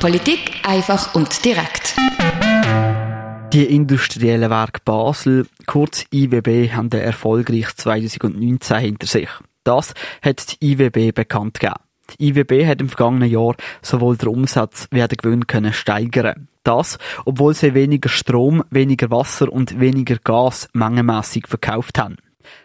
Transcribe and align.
Politik 0.00 0.52
einfach 0.62 1.14
und 1.14 1.44
direkt. 1.44 1.94
Die 3.52 3.64
industriellen 3.64 4.48
Werke 4.48 4.80
Basel, 4.84 5.46
kurz 5.66 6.06
IWB, 6.12 6.72
haben 6.72 6.88
ein 6.92 7.00
erfolgreiches 7.00 7.76
2019 7.76 8.78
hinter 8.78 9.06
sich. 9.06 9.28
Das 9.62 9.92
hat 10.22 10.60
die 10.62 10.72
IWB 10.72 11.12
bekannt 11.12 11.60
gegeben. 11.60 11.80
Die 12.18 12.28
IWB 12.28 12.66
hat 12.66 12.80
im 12.80 12.88
vergangenen 12.88 13.30
Jahr 13.30 13.56
sowohl 13.82 14.16
den 14.16 14.28
Umsatz 14.30 14.88
wie 14.90 15.02
auch 15.02 15.08
den 15.08 15.18
Gewinn 15.18 15.46
können 15.46 15.72
steigern. 15.72 16.48
Das, 16.64 16.98
obwohl 17.24 17.54
sie 17.54 17.74
weniger 17.74 18.08
Strom, 18.08 18.64
weniger 18.70 19.10
Wasser 19.10 19.52
und 19.52 19.80
weniger 19.80 20.16
Gas 20.16 20.68
mengenmässig 20.72 21.46
verkauft 21.46 21.98
haben. 21.98 22.16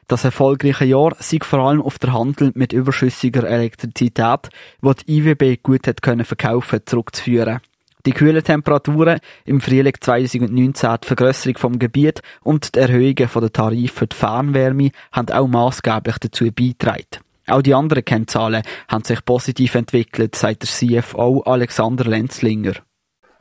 Das 0.07 0.23
erfolgreiche 0.23 0.85
Jahr 0.85 1.15
sei 1.19 1.39
vor 1.41 1.59
allem 1.59 1.81
auf 1.81 1.99
der 1.99 2.13
Handel 2.13 2.51
mit 2.55 2.73
überschüssiger 2.73 3.43
Elektrizität, 3.43 4.49
wo 4.81 4.93
die 4.93 5.19
IWB 5.19 5.61
gut 5.61 5.87
hat 5.87 6.01
können 6.01 6.25
verkaufen, 6.25 6.81
zurückzuführen. 6.85 7.61
Die 8.05 8.11
kühlen 8.11 8.43
Temperaturen 8.43 9.19
im 9.45 9.61
Frühling 9.61 9.95
2019, 9.99 10.97
die 11.03 11.07
Vergrösserung 11.07 11.57
vom 11.57 11.79
Gebiet 11.79 12.21
und 12.43 12.75
die 12.75 12.79
Erhöhungen 12.79 13.15
der 13.15 13.53
Tarife 13.53 13.95
für 13.95 14.07
die 14.07 14.15
Fernwärme 14.15 14.91
haben 15.11 15.29
auch 15.29 15.47
maßgeblich 15.47 16.19
dazu 16.19 16.45
beigetragen. 16.51 17.23
Auch 17.47 17.61
die 17.61 17.73
anderen 17.73 18.05
Kennzahlen 18.05 18.63
haben 18.87 19.03
sich 19.03 19.23
positiv 19.25 19.75
entwickelt, 19.75 20.35
sagt 20.35 20.63
der 20.63 20.69
CFO 21.03 21.41
Alexander 21.45 22.05
Lenzlinger. 22.05 22.73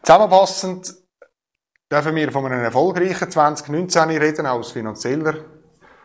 Zusammenfassend 0.02 0.94
dürfen 1.90 2.14
wir 2.14 2.32
von 2.32 2.46
einem 2.46 2.64
erfolgreichen 2.64 3.30
2019 3.30 4.10
reden 4.10 4.46
aus 4.46 4.72
finanzieller 4.72 5.36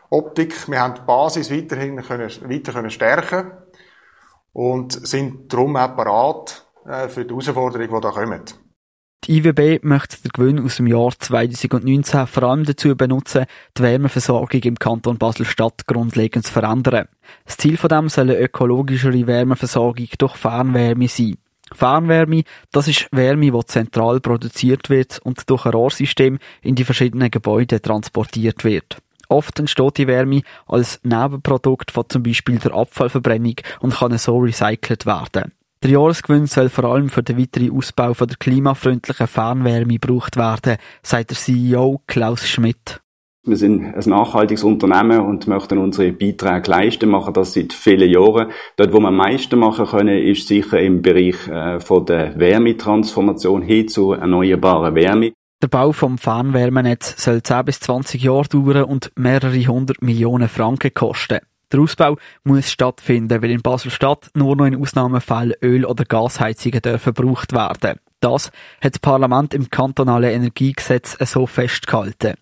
Optik. 0.09 0.67
Wir 0.67 0.81
haben 0.81 0.95
die 0.95 1.01
Basis 1.01 1.51
weiterhin 1.51 2.01
können, 2.01 2.29
weiter 2.29 2.73
können 2.73 2.89
stärken 2.89 3.51
und 4.53 5.07
sind 5.07 5.53
darum 5.53 5.75
auch 5.75 5.95
parat 5.95 6.65
äh, 6.85 7.07
für 7.07 7.25
die 7.25 7.29
Herausforderungen, 7.29 7.95
die 7.95 8.01
da 8.01 8.11
kommen. 8.11 8.43
Die 9.25 9.37
IWB 9.37 9.83
möchte 9.83 10.21
den 10.21 10.31
Gewinn 10.31 10.65
aus 10.65 10.77
dem 10.77 10.87
Jahr 10.87 11.11
2019 11.11 12.25
vor 12.25 12.43
allem 12.43 12.63
dazu 12.63 12.95
benutzen, 12.95 13.45
die 13.77 13.83
Wärmeversorgung 13.83 14.61
im 14.61 14.79
Kanton 14.79 15.17
Basel-Stadt 15.17 15.85
grundlegend 15.87 16.45
zu 16.45 16.53
verändern. 16.53 17.09
Das 17.45 17.57
Ziel 17.57 17.77
von 17.77 17.89
dem 17.89 18.07
soll 18.07 18.29
eine 18.29 18.39
ökologischere 18.39 19.27
Wärmeversorgung 19.27 20.07
durch 20.17 20.35
Fernwärme 20.37 21.09
sein. 21.09 21.37
Fernwärme, 21.73 22.43
das 22.71 22.87
ist 22.87 23.07
Wärme, 23.11 23.51
die 23.51 23.65
zentral 23.65 24.21
produziert 24.21 24.89
wird 24.89 25.19
und 25.19 25.49
durch 25.49 25.65
ein 25.65 25.73
Rohrsystem 25.73 26.39
in 26.61 26.75
die 26.75 26.85
verschiedenen 26.85 27.29
Gebäude 27.29 27.81
transportiert 27.81 28.63
wird. 28.63 28.97
Oft 29.29 29.59
entsteht 29.59 29.97
die 29.99 30.07
Wärme 30.07 30.41
als 30.67 30.99
Nebenprodukt 31.03 31.91
von 31.91 32.03
zum 32.09 32.23
Beispiel 32.23 32.57
der 32.57 32.73
Abfallverbrennung 32.73 33.55
und 33.79 33.95
kann 33.95 34.17
so 34.17 34.39
recycelt 34.39 35.05
werden. 35.05 35.53
Der 35.81 35.91
Jahresgewinn 35.91 36.47
soll 36.47 36.67
vor 36.67 36.85
allem 36.85 37.07
für 37.07 37.23
den 37.23 37.37
weiteren 37.37 37.71
Ausbau 37.71 38.13
von 38.13 38.27
der 38.27 38.35
klimafreundlichen 38.37 39.27
Fernwärme 39.27 39.97
gebraucht 39.97 40.35
werden, 40.35 40.77
sagt 41.03 41.29
der 41.29 41.37
CEO 41.37 42.01
Klaus 42.05 42.45
Schmidt. 42.47 42.99
Wir 43.45 43.55
sind 43.55 43.95
ein 43.95 44.09
nachhaltiges 44.09 44.65
Unternehmen 44.65 45.21
und 45.21 45.47
möchten 45.47 45.77
unsere 45.77 46.11
Beiträge 46.11 46.69
leisten, 46.69 47.09
machen 47.09 47.33
das 47.33 47.53
seit 47.53 47.71
vielen 47.71 48.09
Jahren. 48.09 48.51
Dort, 48.75 48.91
wo 48.91 48.99
wir 48.99 49.07
am 49.07 49.15
meisten 49.15 49.57
machen 49.57 49.85
können, 49.85 50.17
ist 50.17 50.47
sicher 50.47 50.81
im 50.81 51.01
Bereich 51.01 51.47
äh, 51.47 51.79
von 51.79 52.05
der 52.05 52.37
Wärmetransformation 52.37 53.61
hin 53.61 53.87
zu 53.87 54.11
erneuerbarer 54.11 54.93
Wärme. 54.93 55.31
Der 55.61 55.67
Bau 55.67 55.91
vom 55.91 56.17
Fernwärmenetz 56.17 57.21
soll 57.21 57.43
10 57.43 57.65
bis 57.65 57.81
20 57.81 58.23
Jahre 58.23 58.47
dauern 58.47 58.85
und 58.85 59.11
mehrere 59.17 59.67
hundert 59.67 60.01
Millionen 60.01 60.47
Franken 60.47 60.93
kosten. 60.93 61.39
Der 61.73 61.81
Ausbau 61.81 62.15
muss 62.45 62.71
stattfinden, 62.71 63.41
weil 63.41 63.51
in 63.51 63.61
Basel-Stadt 63.61 64.29
nur 64.35 64.55
noch 64.55 64.65
in 64.65 64.81
Ausnahmefällen 64.81 65.55
Öl- 65.61 65.85
oder 65.85 66.05
Gasheizungen 66.05 66.97
verbraucht 66.97 67.51
werden. 67.51 67.99
Das 68.21 68.51
hat 68.81 68.93
das 68.93 68.99
Parlament 68.99 69.53
im 69.53 69.69
kantonalen 69.69 70.31
Energiegesetz 70.31 71.17
so 71.29 71.45
festgehalten. 71.45 72.35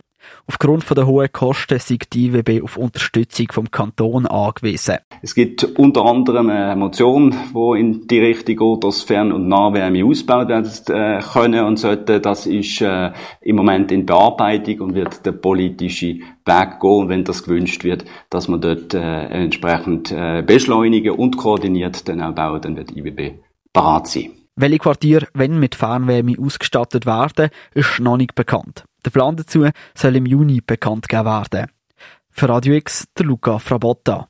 Aufgrund 0.48 0.90
der 0.90 1.06
hohen 1.06 1.32
Kosten 1.32 1.80
sind 1.80 2.14
die 2.14 2.28
IWB 2.28 2.62
auf 2.64 2.78
Unterstützung 2.78 3.48
vom 3.52 3.70
Kanton 3.70 4.26
angewiesen. 4.26 4.98
Es 5.22 5.36
gibt 5.36 5.64
unter 5.78 6.06
anderem 6.06 6.50
eine 6.50 6.76
Motion, 6.76 7.36
die 7.54 7.80
in 7.80 8.08
die 8.08 8.20
Richtung 8.20 8.56
geht, 8.56 8.84
dass 8.84 9.04
Fern- 9.04 9.32
und 9.32 9.48
Nahwärme 9.48 10.06
ausgebaut 10.06 10.48
werden 10.48 10.72
äh, 10.88 11.20
können 11.22 11.66
und 11.66 11.78
sollten. 11.78 12.22
Das 12.22 12.46
ist 12.46 12.82
äh, 12.82 13.12
im 13.42 13.56
Moment 13.56 13.92
in 13.92 14.06
Bearbeitung 14.06 14.80
und 14.82 14.96
wird 14.96 15.26
der 15.26 15.34
politische 15.34 16.20
Weg 16.46 16.80
gehen, 16.80 17.10
wenn 17.10 17.24
das 17.24 17.44
gewünscht 17.44 17.84
wird, 17.84 18.06
dass 18.30 18.48
man 18.48 18.62
dort 18.62 18.94
äh, 18.94 19.26
entsprechend 19.28 20.16
beschleunigen 20.46 21.16
und 21.16 21.38
koordiniert 21.38 22.08
dann 22.08 22.22
auch 22.22 22.34
bauen, 22.34 22.62
dann 22.62 22.76
wird 22.78 22.96
IWB 22.96 23.40
parat 23.74 24.08
sein. 24.08 24.32
Welche 24.56 24.80
Quartiere, 24.80 25.28
wenn 25.36 25.60
mit 25.60 25.76
Fernwärme 25.76 26.36
ausgestattet 26.40 27.06
werden, 27.06 27.50
ist 27.76 28.00
noch 28.00 28.18
nicht 28.18 28.34
bekannt. 28.34 28.86
Der 29.08 29.12
Plan 29.12 29.38
dazu 29.38 29.66
soll 29.96 30.18
im 30.18 30.26
Juni 30.26 30.60
bekannt 30.60 31.08
gegeben 31.08 31.28
werden. 31.28 31.68
Für 32.30 32.50
Radio 32.50 32.74
X, 32.74 33.06
der 33.18 33.26
Luca 33.26 33.58
Frabotta. 33.58 34.28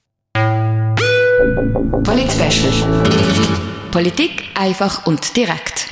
Polit 2.03 2.29
Politik 3.91 4.43
einfach 4.53 5.07
und 5.07 5.35
direkt. 5.35 5.89